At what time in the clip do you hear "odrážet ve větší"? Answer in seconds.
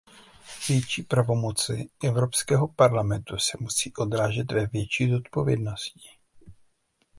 3.97-5.11